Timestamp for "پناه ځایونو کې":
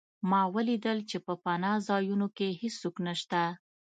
1.43-2.47